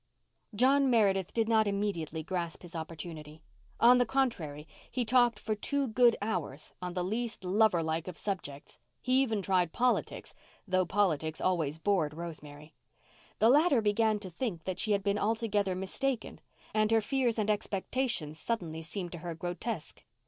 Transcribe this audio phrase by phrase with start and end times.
[0.55, 3.43] John Meredith did not immediately grasp his opportunity.
[3.79, 8.17] On the contrary, he talked for two good hours on the least lover like of
[8.17, 8.79] subjects.
[8.99, 10.33] He even tried politics,
[10.67, 12.73] though politics always bored Rosemary.
[13.37, 16.41] The later began to think that she had been altogether mistaken,
[16.73, 20.03] and her fears and expectations suddenly seemed to her grotesque.